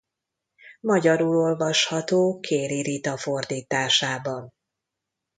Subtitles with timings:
[0.79, 4.53] Magyarul olvasható Kéri Rita fordításában.